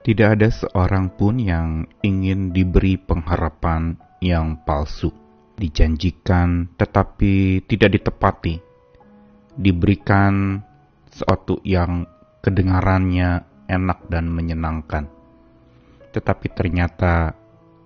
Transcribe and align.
Tidak 0.00 0.28
ada 0.32 0.48
seorang 0.48 1.12
pun 1.12 1.36
yang 1.36 1.84
ingin 2.00 2.56
diberi 2.56 2.96
pengharapan 2.96 4.00
yang 4.24 4.56
palsu, 4.64 5.12
dijanjikan 5.60 6.72
tetapi 6.80 7.60
tidak 7.68 8.00
ditepati, 8.00 8.56
diberikan 9.60 10.64
sesuatu 11.12 11.60
yang 11.68 12.08
kedengarannya 12.40 13.44
enak 13.68 14.08
dan 14.08 14.32
menyenangkan, 14.32 15.04
tetapi 16.16 16.48
ternyata 16.48 17.36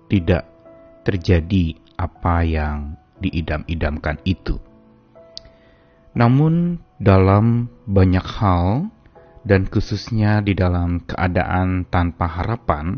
tidak 0.07 0.47
terjadi 1.03 1.75
apa 1.99 2.47
yang 2.47 2.95
diidam-idamkan 3.19 4.23
itu. 4.23 4.55
Namun, 6.15 6.79
dalam 6.95 7.67
banyak 7.83 8.23
hal, 8.23 8.87
dan 9.45 9.69
khususnya 9.69 10.41
di 10.41 10.57
dalam 10.57 11.05
keadaan 11.05 11.85
tanpa 11.85 12.25
harapan, 12.25 12.97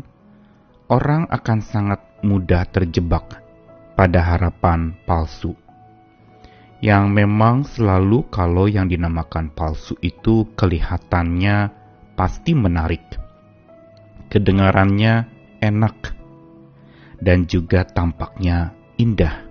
orang 0.88 1.28
akan 1.28 1.60
sangat 1.60 2.00
mudah 2.24 2.64
terjebak 2.72 3.44
pada 3.92 4.24
harapan 4.24 4.96
palsu. 5.04 5.52
Yang 6.80 7.04
memang 7.12 7.68
selalu 7.68 8.32
kalau 8.32 8.64
yang 8.64 8.88
dinamakan 8.88 9.52
palsu 9.52 9.92
itu 10.00 10.48
kelihatannya 10.56 11.68
pasti 12.16 12.56
menarik. 12.56 13.04
Kedengarannya 14.32 15.28
enak 15.60 16.16
dan 17.20 17.44
juga 17.44 17.84
tampaknya 17.84 18.72
indah. 18.96 19.44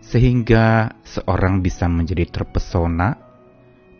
Sehingga 0.00 0.96
seorang 1.04 1.60
bisa 1.60 1.90
menjadi 1.90 2.24
terpesona 2.30 3.18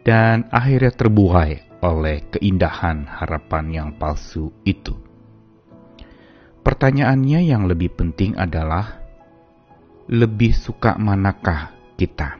dan 0.06 0.48
akhirnya 0.48 0.94
terbuai 0.94 1.69
oleh 1.80 2.28
keindahan 2.28 3.08
harapan 3.08 3.66
yang 3.72 3.88
palsu 3.96 4.52
itu. 4.68 4.92
Pertanyaannya 6.60 7.40
yang 7.40 7.64
lebih 7.64 7.96
penting 7.96 8.36
adalah, 8.36 9.00
lebih 10.12 10.52
suka 10.52 11.00
manakah 11.00 11.72
kita? 11.96 12.36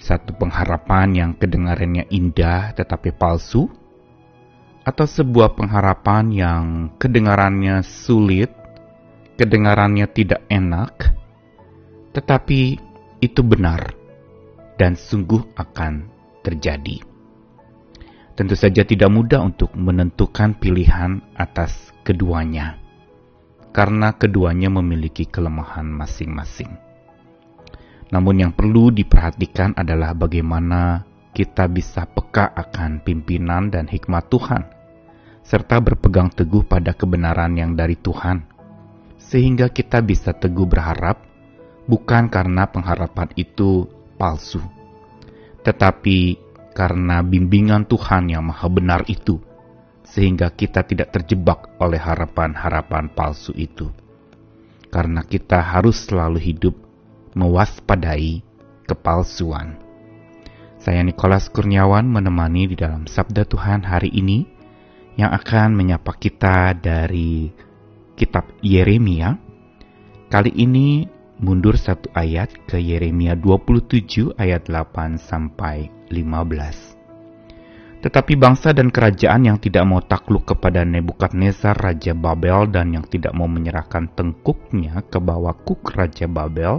Satu 0.00 0.32
pengharapan 0.32 1.12
yang 1.12 1.30
kedengarannya 1.36 2.08
indah 2.08 2.72
tetapi 2.72 3.12
palsu, 3.12 3.68
atau 4.88 5.04
sebuah 5.04 5.52
pengharapan 5.52 6.32
yang 6.32 6.64
kedengarannya 6.96 7.84
sulit, 7.84 8.48
kedengarannya 9.36 10.08
tidak 10.08 10.40
enak, 10.48 11.12
tetapi 12.16 12.80
itu 13.20 13.40
benar 13.44 13.92
dan 14.80 14.96
sungguh 14.96 15.44
akan 15.60 16.08
terjadi. 16.40 17.17
Tentu 18.38 18.54
saja 18.54 18.86
tidak 18.86 19.10
mudah 19.10 19.42
untuk 19.42 19.74
menentukan 19.74 20.54
pilihan 20.54 21.18
atas 21.34 21.90
keduanya, 22.06 22.78
karena 23.74 24.14
keduanya 24.14 24.70
memiliki 24.70 25.26
kelemahan 25.26 25.90
masing-masing. 25.90 26.70
Namun, 28.14 28.46
yang 28.46 28.52
perlu 28.54 28.94
diperhatikan 28.94 29.74
adalah 29.74 30.14
bagaimana 30.14 31.02
kita 31.34 31.66
bisa 31.66 32.06
peka 32.06 32.54
akan 32.54 33.02
pimpinan 33.02 33.74
dan 33.74 33.90
hikmat 33.90 34.30
Tuhan, 34.30 34.70
serta 35.42 35.82
berpegang 35.82 36.30
teguh 36.30 36.62
pada 36.62 36.94
kebenaran 36.94 37.58
yang 37.58 37.74
dari 37.74 37.98
Tuhan, 37.98 38.46
sehingga 39.18 39.66
kita 39.66 39.98
bisa 39.98 40.30
teguh 40.30 40.62
berharap 40.62 41.26
bukan 41.90 42.30
karena 42.30 42.70
pengharapan 42.70 43.34
itu 43.34 43.90
palsu, 44.14 44.62
tetapi 45.66 46.47
karena 46.78 47.26
bimbingan 47.26 47.90
Tuhan 47.90 48.30
yang 48.30 48.54
maha 48.54 48.70
benar 48.70 49.02
itu, 49.10 49.42
sehingga 50.06 50.54
kita 50.54 50.86
tidak 50.86 51.10
terjebak 51.10 51.74
oleh 51.82 51.98
harapan-harapan 51.98 53.10
palsu 53.10 53.50
itu. 53.58 53.90
Karena 54.86 55.26
kita 55.26 55.58
harus 55.58 56.06
selalu 56.06 56.38
hidup 56.38 56.78
mewaspadai 57.34 58.46
kepalsuan. 58.86 59.74
Saya 60.78 61.02
Nikolas 61.02 61.50
Kurniawan 61.50 62.06
menemani 62.06 62.70
di 62.70 62.78
dalam 62.78 63.10
Sabda 63.10 63.42
Tuhan 63.42 63.82
hari 63.82 64.14
ini 64.14 64.46
yang 65.18 65.34
akan 65.34 65.74
menyapa 65.74 66.14
kita 66.14 66.78
dari 66.78 67.50
kitab 68.14 68.54
Yeremia. 68.62 69.34
Kali 70.30 70.54
ini 70.54 71.10
mundur 71.42 71.74
satu 71.74 72.06
ayat 72.14 72.54
ke 72.70 72.78
Yeremia 72.78 73.34
27 73.34 74.38
ayat 74.38 74.70
8 74.70 75.18
sampai 75.18 75.97
15. 76.10 76.98
Tetapi 77.98 78.38
bangsa 78.38 78.70
dan 78.70 78.94
kerajaan 78.94 79.50
yang 79.50 79.58
tidak 79.58 79.82
mau 79.82 79.98
takluk 79.98 80.46
kepada 80.46 80.86
Nebukadnezar 80.86 81.74
Raja 81.74 82.14
Babel 82.14 82.70
dan 82.70 82.94
yang 82.94 83.02
tidak 83.10 83.34
mau 83.34 83.50
menyerahkan 83.50 84.14
tengkuknya 84.14 85.02
ke 85.10 85.18
bawah 85.18 85.56
kuk 85.66 85.98
Raja 85.98 86.30
Babel, 86.30 86.78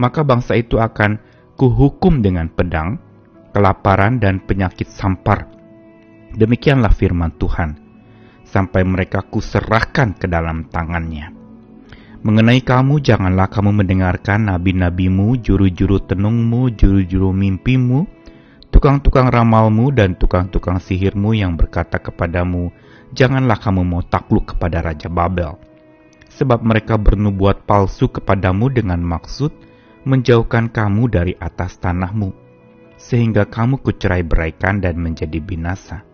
maka 0.00 0.24
bangsa 0.24 0.56
itu 0.56 0.80
akan 0.80 1.20
kuhukum 1.60 2.24
dengan 2.24 2.48
pedang, 2.48 2.96
kelaparan 3.52 4.16
dan 4.16 4.40
penyakit 4.40 4.88
sampar. 4.88 5.44
Demikianlah 6.34 6.90
firman 6.90 7.36
Tuhan, 7.36 7.78
sampai 8.48 8.82
mereka 8.82 9.22
kuserahkan 9.22 10.16
ke 10.18 10.24
dalam 10.24 10.72
tangannya. 10.72 11.30
Mengenai 12.24 12.64
kamu, 12.64 13.04
janganlah 13.04 13.52
kamu 13.52 13.84
mendengarkan 13.84 14.48
nabi-nabimu, 14.48 15.36
juru-juru 15.44 16.00
tenungmu, 16.08 16.72
juru-juru 16.72 17.36
mimpimu, 17.36 18.08
tukang-tukang 18.84 19.32
ramalmu 19.32 19.96
dan 19.96 20.12
tukang-tukang 20.12 20.76
sihirmu 20.76 21.32
yang 21.32 21.56
berkata 21.56 21.96
kepadamu, 21.96 22.68
Janganlah 23.16 23.56
kamu 23.56 23.80
mau 23.80 24.04
takluk 24.04 24.52
kepada 24.52 24.84
Raja 24.84 25.08
Babel. 25.08 25.56
Sebab 26.28 26.60
mereka 26.60 27.00
bernubuat 27.00 27.64
palsu 27.64 28.12
kepadamu 28.12 28.68
dengan 28.68 29.00
maksud 29.00 29.56
menjauhkan 30.04 30.68
kamu 30.68 31.08
dari 31.08 31.32
atas 31.40 31.80
tanahmu, 31.80 32.36
sehingga 33.00 33.48
kamu 33.48 33.80
kucerai 33.80 34.20
beraikan 34.20 34.84
dan 34.84 35.00
menjadi 35.00 35.40
binasa. 35.40 36.04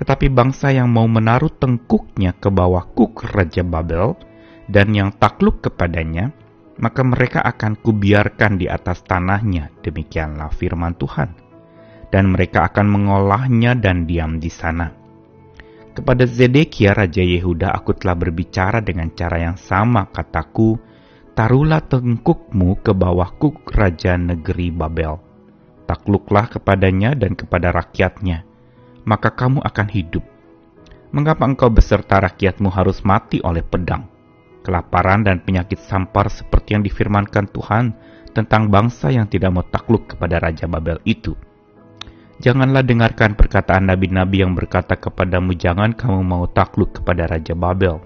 Tetapi 0.00 0.32
bangsa 0.32 0.72
yang 0.72 0.88
mau 0.88 1.04
menaruh 1.04 1.52
tengkuknya 1.60 2.40
ke 2.40 2.48
bawah 2.48 2.88
kuk 2.88 3.20
Raja 3.36 3.60
Babel, 3.60 4.16
dan 4.64 4.96
yang 4.96 5.12
takluk 5.12 5.60
kepadanya, 5.60 6.32
maka 6.80 7.04
mereka 7.04 7.44
akan 7.44 7.76
kubiarkan 7.76 8.56
di 8.56 8.64
atas 8.64 9.04
tanahnya, 9.04 9.68
demikianlah 9.84 10.48
firman 10.56 10.96
Tuhan 10.96 11.44
dan 12.10 12.30
mereka 12.32 12.70
akan 12.70 12.86
mengolahnya 12.86 13.74
dan 13.74 14.06
diam 14.06 14.38
di 14.38 14.50
sana. 14.50 15.06
Kepada 15.96 16.28
Zedekia 16.28 16.92
Raja 16.92 17.24
Yehuda 17.24 17.72
aku 17.72 17.96
telah 17.96 18.12
berbicara 18.12 18.84
dengan 18.84 19.08
cara 19.16 19.40
yang 19.40 19.56
sama 19.56 20.12
kataku, 20.12 20.76
taruhlah 21.32 21.80
tengkukmu 21.80 22.84
ke 22.84 22.92
bawah 22.92 23.32
kuk 23.40 23.72
Raja 23.72 24.20
negeri 24.20 24.68
Babel. 24.68 25.16
Takluklah 25.88 26.52
kepadanya 26.52 27.16
dan 27.16 27.32
kepada 27.32 27.72
rakyatnya, 27.72 28.44
maka 29.08 29.32
kamu 29.32 29.64
akan 29.64 29.88
hidup. 29.88 30.24
Mengapa 31.16 31.48
engkau 31.48 31.72
beserta 31.72 32.20
rakyatmu 32.20 32.68
harus 32.68 33.00
mati 33.00 33.40
oleh 33.40 33.64
pedang? 33.64 34.04
Kelaparan 34.66 35.24
dan 35.24 35.40
penyakit 35.40 35.80
sampar 35.80 36.28
seperti 36.28 36.76
yang 36.76 36.82
difirmankan 36.84 37.48
Tuhan 37.54 37.94
tentang 38.36 38.68
bangsa 38.68 39.08
yang 39.14 39.30
tidak 39.30 39.48
mau 39.54 39.64
takluk 39.64 40.12
kepada 40.12 40.42
Raja 40.42 40.68
Babel 40.68 41.00
itu 41.08 41.32
Janganlah 42.36 42.84
dengarkan 42.84 43.32
perkataan 43.32 43.88
nabi-nabi 43.88 44.44
yang 44.44 44.52
berkata 44.52 44.92
kepadamu, 44.92 45.56
"Jangan 45.56 45.96
kamu 45.96 46.20
mau 46.20 46.44
takluk 46.44 47.00
kepada 47.00 47.24
Raja 47.24 47.56
Babel," 47.56 47.96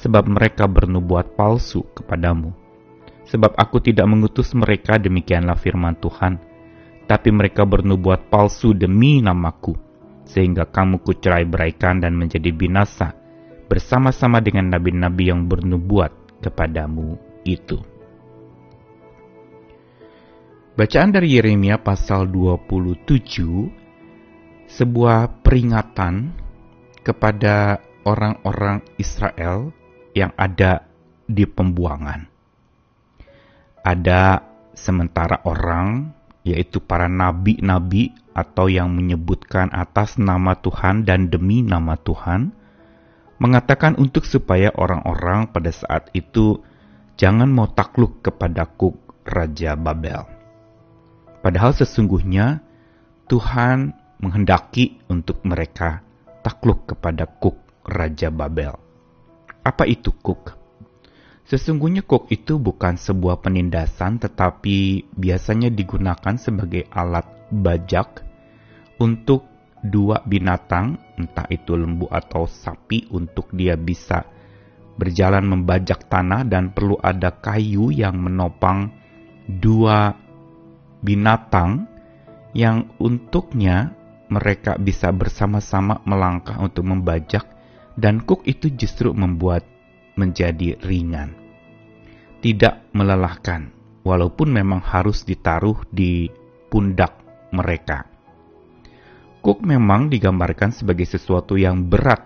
sebab 0.00 0.32
mereka 0.32 0.64
bernubuat 0.64 1.36
palsu 1.36 1.84
kepadamu. 1.92 2.56
Sebab 3.28 3.52
aku 3.60 3.84
tidak 3.84 4.08
mengutus 4.08 4.56
mereka, 4.56 4.96
demikianlah 4.96 5.60
firman 5.60 5.92
Tuhan, 6.00 6.40
tapi 7.04 7.28
mereka 7.28 7.68
bernubuat 7.68 8.32
palsu 8.32 8.72
demi 8.72 9.20
namaku, 9.20 9.76
sehingga 10.24 10.64
kamu 10.64 11.04
kucerai 11.04 11.44
beraikan 11.44 12.00
dan 12.00 12.16
menjadi 12.16 12.48
binasa, 12.56 13.12
bersama-sama 13.68 14.40
dengan 14.40 14.72
nabi-nabi 14.72 15.30
yang 15.30 15.44
bernubuat 15.46 16.40
kepadamu 16.40 17.20
itu. 17.44 17.89
Bacaan 20.80 21.12
dari 21.12 21.36
Yeremia 21.36 21.76
pasal 21.76 22.32
27 22.32 23.04
sebuah 24.64 25.44
peringatan 25.44 26.32
kepada 27.04 27.84
orang-orang 28.08 28.80
Israel 28.96 29.76
yang 30.16 30.32
ada 30.40 30.88
di 31.28 31.44
pembuangan. 31.44 32.24
Ada 33.84 34.40
sementara 34.72 35.44
orang 35.44 36.16
yaitu 36.48 36.80
para 36.80 37.12
nabi-nabi 37.12 38.16
atau 38.32 38.72
yang 38.72 38.88
menyebutkan 38.88 39.68
atas 39.76 40.16
nama 40.16 40.56
Tuhan 40.64 41.04
dan 41.04 41.28
demi 41.28 41.60
nama 41.60 41.92
Tuhan 42.00 42.56
mengatakan 43.36 44.00
untuk 44.00 44.24
supaya 44.24 44.72
orang-orang 44.72 45.52
pada 45.52 45.76
saat 45.76 46.08
itu 46.16 46.64
jangan 47.20 47.52
mau 47.52 47.68
takluk 47.68 48.24
kepada 48.24 48.64
kuk 48.64 48.96
Raja 49.28 49.76
Babel. 49.76 50.39
Padahal 51.40 51.72
sesungguhnya 51.72 52.60
Tuhan 53.24 53.96
menghendaki 54.20 55.00
untuk 55.08 55.40
mereka 55.48 56.04
takluk 56.44 56.84
kepada 56.92 57.24
Kuk 57.24 57.56
Raja 57.88 58.28
Babel. 58.28 58.76
Apa 59.64 59.88
itu 59.88 60.12
Kuk? 60.12 60.52
Sesungguhnya 61.48 62.04
Kuk 62.04 62.28
itu 62.28 62.60
bukan 62.60 63.00
sebuah 63.00 63.40
penindasan 63.40 64.20
tetapi 64.20 65.08
biasanya 65.16 65.72
digunakan 65.72 66.36
sebagai 66.36 66.84
alat 66.92 67.24
bajak 67.48 68.22
untuk 69.00 69.48
dua 69.80 70.20
binatang, 70.28 71.00
entah 71.16 71.48
itu 71.48 71.72
lembu 71.72 72.04
atau 72.12 72.44
sapi 72.44 73.08
untuk 73.16 73.48
dia 73.56 73.80
bisa 73.80 74.28
berjalan 75.00 75.48
membajak 75.48 76.04
tanah 76.12 76.44
dan 76.44 76.76
perlu 76.76 77.00
ada 77.00 77.32
kayu 77.32 77.88
yang 77.88 78.20
menopang 78.20 78.92
dua 79.48 80.12
binatang 81.00 81.88
yang 82.52 82.92
untuknya 83.00 83.94
mereka 84.30 84.78
bisa 84.78 85.10
bersama-sama 85.10 85.98
melangkah 86.06 86.56
untuk 86.62 86.86
membajak 86.86 87.44
dan 87.98 88.22
kuk 88.22 88.46
itu 88.46 88.70
justru 88.72 89.10
membuat 89.10 89.66
menjadi 90.14 90.78
ringan. 90.80 91.34
Tidak 92.40 92.94
melelahkan, 92.96 93.68
walaupun 94.06 94.48
memang 94.48 94.80
harus 94.80 95.26
ditaruh 95.28 95.84
di 95.92 96.30
pundak 96.72 97.20
mereka. 97.52 98.08
Kuk 99.40 99.60
memang 99.64 100.08
digambarkan 100.08 100.72
sebagai 100.72 101.04
sesuatu 101.08 101.56
yang 101.56 101.88
berat, 101.88 102.20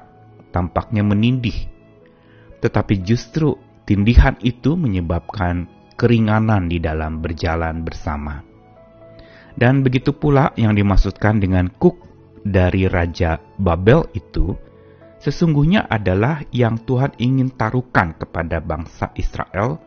tampaknya 0.50 1.02
menindih, 1.02 1.66
tetapi 2.62 3.02
justru 3.02 3.54
tindihan 3.86 4.34
itu 4.42 4.74
menyebabkan 4.74 5.66
keringanan 5.94 6.66
di 6.66 6.82
dalam 6.82 7.22
berjalan 7.22 7.82
bersama. 7.86 8.53
Dan 9.54 9.86
begitu 9.86 10.10
pula 10.10 10.50
yang 10.58 10.74
dimaksudkan 10.74 11.38
dengan 11.38 11.70
kuk 11.70 12.02
dari 12.42 12.90
Raja 12.90 13.38
Babel 13.56 14.04
itu, 14.12 14.52
sesungguhnya 15.22 15.86
adalah 15.86 16.42
yang 16.50 16.82
Tuhan 16.82 17.14
ingin 17.16 17.54
taruhkan 17.54 18.18
kepada 18.18 18.58
bangsa 18.58 19.14
Israel 19.14 19.78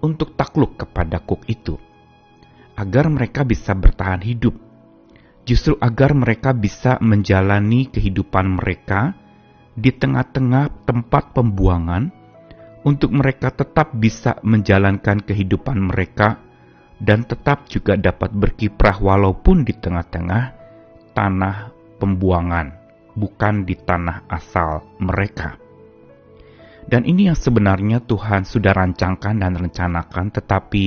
untuk 0.00 0.34
takluk 0.34 0.80
kepada 0.80 1.20
kuk 1.22 1.44
itu, 1.46 1.76
agar 2.74 3.06
mereka 3.12 3.44
bisa 3.44 3.76
bertahan 3.76 4.24
hidup, 4.24 4.56
justru 5.44 5.76
agar 5.78 6.16
mereka 6.16 6.56
bisa 6.56 6.96
menjalani 7.04 7.86
kehidupan 7.92 8.58
mereka 8.58 9.14
di 9.76 9.92
tengah-tengah 9.92 10.88
tempat 10.88 11.36
pembuangan 11.36 12.10
untuk 12.82 13.14
mereka 13.14 13.54
tetap 13.54 13.94
bisa 13.94 14.40
menjalankan 14.42 15.22
kehidupan 15.22 15.78
mereka 15.78 16.42
dan 17.02 17.26
tetap 17.26 17.66
juga 17.66 17.98
dapat 17.98 18.30
berkiprah 18.30 19.02
walaupun 19.02 19.66
di 19.66 19.74
tengah-tengah 19.74 20.44
tanah 21.18 21.74
pembuangan, 21.98 22.70
bukan 23.18 23.66
di 23.66 23.74
tanah 23.74 24.30
asal 24.30 24.86
mereka. 25.02 25.58
Dan 26.86 27.02
ini 27.02 27.30
yang 27.30 27.38
sebenarnya 27.38 28.02
Tuhan 28.02 28.46
sudah 28.46 28.70
rancangkan 28.74 29.42
dan 29.42 29.54
rencanakan, 29.58 30.30
tetapi 30.30 30.84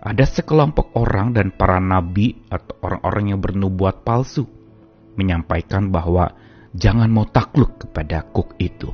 ada 0.00 0.24
sekelompok 0.24 0.96
orang 0.96 1.36
dan 1.36 1.52
para 1.52 1.76
nabi 1.76 2.40
atau 2.48 2.76
orang-orang 2.80 3.36
yang 3.36 3.40
bernubuat 3.40 4.00
palsu 4.00 4.48
menyampaikan 5.20 5.92
bahwa 5.92 6.32
jangan 6.72 7.12
mau 7.12 7.28
takluk 7.28 7.84
kepada 7.84 8.24
kuk 8.32 8.56
itu. 8.56 8.88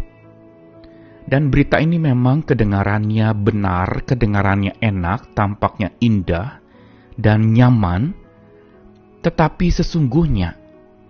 Dan 1.27 1.51
berita 1.51 1.83
ini 1.83 1.99
memang 1.99 2.47
kedengarannya 2.47 3.35
benar, 3.35 4.07
kedengarannya 4.07 4.79
enak, 4.79 5.35
tampaknya 5.35 5.91
indah 5.99 6.63
dan 7.19 7.51
nyaman, 7.51 8.15
tetapi 9.27 9.67
sesungguhnya 9.75 10.55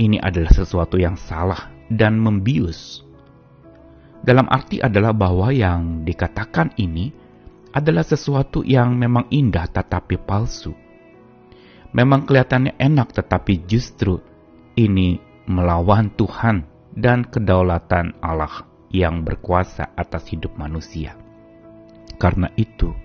ini 0.01 0.17
adalah 0.17 0.57
sesuatu 0.57 0.97
yang 0.97 1.21
salah 1.21 1.69
dan 1.93 2.17
membius. 2.17 3.05
Dalam 4.25 4.49
arti 4.49 4.81
adalah 4.81 5.13
bahwa 5.13 5.53
yang 5.53 6.09
dikatakan 6.09 6.73
ini 6.81 7.13
adalah 7.77 8.01
sesuatu 8.01 8.65
yang 8.65 8.97
memang 8.97 9.29
indah 9.29 9.69
tetapi 9.69 10.17
palsu. 10.17 10.73
Memang 11.93 12.25
kelihatannya 12.25 12.81
enak 12.81 13.13
tetapi 13.13 13.69
justru 13.69 14.17
ini 14.81 15.21
melawan 15.45 16.09
Tuhan 16.17 16.65
dan 16.97 17.29
kedaulatan 17.29 18.17
Allah 18.25 18.76
yang 18.97 19.21
berkuasa 19.21 19.93
atas 19.93 20.33
hidup 20.33 20.57
manusia. 20.57 21.13
Karena 22.17 22.49
itu, 22.57 22.97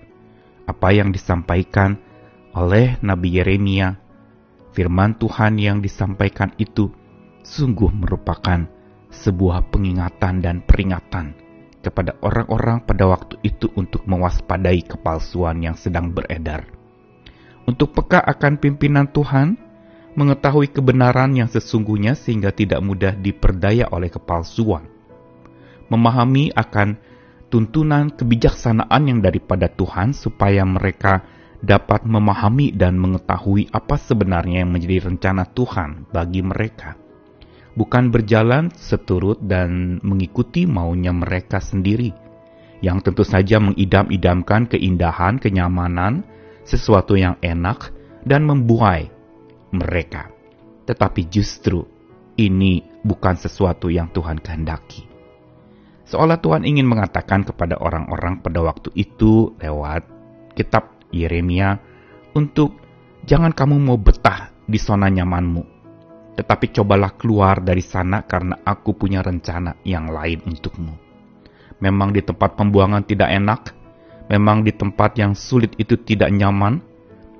apa 0.64 0.88
yang 0.96 1.12
disampaikan 1.12 2.00
oleh 2.56 2.96
Nabi 3.04 3.36
Yeremia, 3.36 4.00
firman 4.72 5.20
Tuhan 5.20 5.60
yang 5.60 5.84
disampaikan 5.84 6.56
itu 6.56 6.88
sungguh 7.44 7.92
merupakan 7.92 8.64
sebuah 9.12 9.68
pengingatan 9.68 10.40
dan 10.40 10.64
peringatan 10.64 11.36
kepada 11.84 12.16
orang-orang 12.22 12.80
pada 12.86 13.04
waktu 13.10 13.36
itu 13.44 13.68
untuk 13.74 14.06
mewaspadai 14.08 14.86
kepalsuan 14.86 15.60
yang 15.60 15.76
sedang 15.76 16.14
beredar. 16.14 16.64
Untuk 17.68 17.92
peka 17.92 18.22
akan 18.22 18.58
pimpinan 18.58 19.10
Tuhan, 19.10 19.58
mengetahui 20.12 20.70
kebenaran 20.70 21.32
yang 21.36 21.48
sesungguhnya 21.48 22.14
sehingga 22.14 22.52
tidak 22.52 22.80
mudah 22.84 23.16
diperdaya 23.16 23.88
oleh 23.90 24.12
kepalsuan, 24.12 24.88
memahami 25.92 26.48
akan 26.56 26.96
tuntunan 27.52 28.08
kebijaksanaan 28.08 29.02
yang 29.12 29.20
daripada 29.20 29.68
Tuhan 29.68 30.16
supaya 30.16 30.64
mereka 30.64 31.20
dapat 31.60 32.08
memahami 32.08 32.72
dan 32.72 32.96
mengetahui 32.96 33.68
apa 33.70 34.00
sebenarnya 34.00 34.64
yang 34.64 34.72
menjadi 34.72 35.12
rencana 35.12 35.44
Tuhan 35.52 36.08
bagi 36.08 36.40
mereka. 36.40 36.96
Bukan 37.72 38.12
berjalan 38.12 38.72
seturut 38.72 39.40
dan 39.40 40.00
mengikuti 40.04 40.68
maunya 40.68 41.12
mereka 41.12 41.60
sendiri, 41.60 42.12
yang 42.84 43.00
tentu 43.00 43.24
saja 43.24 43.62
mengidam-idamkan 43.62 44.68
keindahan, 44.68 45.40
kenyamanan, 45.40 46.26
sesuatu 46.66 47.16
yang 47.16 47.40
enak, 47.40 47.94
dan 48.26 48.44
membuai 48.44 49.08
mereka. 49.72 50.28
Tetapi 50.84 51.30
justru 51.32 51.80
ini 52.36 52.84
bukan 53.00 53.38
sesuatu 53.38 53.88
yang 53.88 54.10
Tuhan 54.12 54.42
kehendaki. 54.42 55.11
Seolah 56.02 56.42
Tuhan 56.42 56.66
ingin 56.66 56.86
mengatakan 56.86 57.46
kepada 57.46 57.78
orang-orang 57.78 58.42
pada 58.42 58.60
waktu 58.60 58.90
itu 58.98 59.54
lewat 59.62 60.02
kitab 60.58 60.92
Yeremia 61.14 61.78
untuk 62.34 62.74
jangan 63.22 63.54
kamu 63.54 63.78
mau 63.78 63.98
betah 64.00 64.50
di 64.66 64.78
zona 64.80 65.06
nyamanmu, 65.12 65.62
tetapi 66.34 66.74
cobalah 66.74 67.14
keluar 67.14 67.62
dari 67.62 67.84
sana 67.84 68.24
karena 68.26 68.60
aku 68.64 68.96
punya 68.96 69.22
rencana 69.22 69.78
yang 69.86 70.10
lain 70.10 70.42
untukmu. 70.42 70.94
Memang 71.82 72.14
di 72.14 72.22
tempat 72.22 72.54
pembuangan 72.58 73.02
tidak 73.06 73.30
enak, 73.30 73.60
memang 74.30 74.62
di 74.62 74.72
tempat 74.74 75.18
yang 75.18 75.34
sulit 75.34 75.74
itu 75.78 75.98
tidak 76.02 76.30
nyaman, 76.30 76.78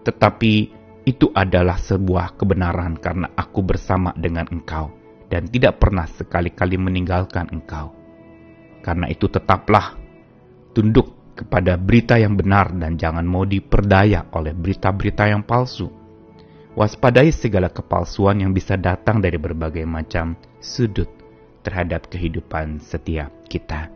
tetapi 0.02 0.82
itu 1.02 1.30
adalah 1.34 1.78
sebuah 1.78 2.38
kebenaran 2.38 2.94
karena 2.98 3.30
aku 3.34 3.62
bersama 3.62 4.14
dengan 4.14 4.46
engkau 4.50 4.94
dan 5.26 5.48
tidak 5.50 5.82
pernah 5.82 6.06
sekali-kali 6.06 6.78
meninggalkan 6.78 7.50
engkau. 7.50 8.01
Karena 8.82 9.06
itu 9.08 9.30
tetaplah 9.30 9.94
tunduk 10.74 11.22
kepada 11.32 11.80
berita 11.80 12.20
yang 12.20 12.36
benar 12.36 12.74
dan 12.76 13.00
jangan 13.00 13.24
mau 13.24 13.48
diperdaya 13.48 14.28
oleh 14.34 14.52
berita-berita 14.52 15.32
yang 15.32 15.46
palsu. 15.46 15.88
Waspadai 16.72 17.32
segala 17.32 17.68
kepalsuan 17.68 18.40
yang 18.40 18.52
bisa 18.56 18.80
datang 18.80 19.20
dari 19.20 19.36
berbagai 19.36 19.84
macam 19.84 20.36
sudut 20.60 21.08
terhadap 21.62 22.08
kehidupan 22.08 22.80
setiap 22.80 23.30
kita. 23.46 23.92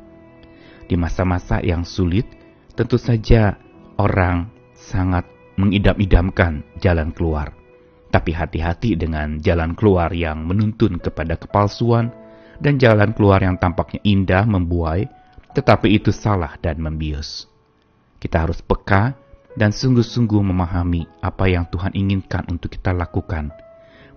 Di 0.86 0.94
masa-masa 0.94 1.58
yang 1.64 1.82
sulit, 1.82 2.28
tentu 2.76 3.00
saja 3.00 3.58
orang 3.96 4.52
sangat 4.76 5.24
mengidam-idamkan 5.56 6.62
jalan 6.78 7.10
keluar. 7.16 7.56
Tapi 8.12 8.30
hati-hati 8.30 8.94
dengan 8.94 9.40
jalan 9.42 9.74
keluar 9.74 10.12
yang 10.12 10.44
menuntun 10.46 11.00
kepada 11.00 11.40
kepalsuan 11.40 12.12
dan 12.60 12.80
jalan 12.80 13.12
keluar 13.12 13.42
yang 13.42 13.60
tampaknya 13.60 14.00
indah 14.02 14.44
membuai, 14.44 15.08
tetapi 15.56 15.96
itu 15.96 16.12
salah 16.12 16.56
dan 16.60 16.80
membius. 16.80 17.48
Kita 18.20 18.44
harus 18.44 18.60
peka 18.60 19.16
dan 19.56 19.72
sungguh-sungguh 19.72 20.42
memahami 20.44 21.08
apa 21.24 21.48
yang 21.48 21.64
Tuhan 21.68 21.96
inginkan 21.96 22.44
untuk 22.52 22.76
kita 22.76 22.92
lakukan, 22.92 23.52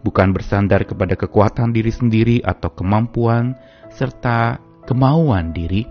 bukan 0.04 0.36
bersandar 0.36 0.84
kepada 0.84 1.16
kekuatan 1.16 1.72
diri 1.72 1.92
sendiri 1.92 2.38
atau 2.44 2.72
kemampuan 2.76 3.56
serta 3.92 4.60
kemauan 4.84 5.56
diri, 5.56 5.88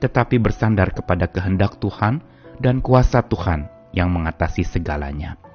tetapi 0.00 0.36
bersandar 0.40 0.92
kepada 0.92 1.28
kehendak 1.28 1.80
Tuhan 1.80 2.20
dan 2.60 2.84
kuasa 2.84 3.24
Tuhan 3.24 3.68
yang 3.96 4.12
mengatasi 4.12 4.64
segalanya. 4.64 5.49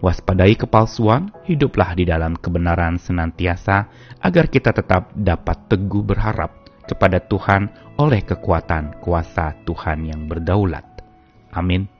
Waspadai 0.00 0.56
kepalsuan, 0.56 1.28
hiduplah 1.44 1.92
di 1.92 2.08
dalam 2.08 2.32
kebenaran 2.32 2.96
senantiasa, 2.96 3.84
agar 4.24 4.48
kita 4.48 4.72
tetap 4.72 5.12
dapat 5.12 5.68
teguh 5.68 6.00
berharap 6.00 6.56
kepada 6.88 7.20
Tuhan 7.20 7.68
oleh 8.00 8.24
kekuatan 8.24 8.96
kuasa 9.04 9.52
Tuhan 9.68 10.08
yang 10.08 10.24
berdaulat. 10.24 11.04
Amin. 11.52 11.99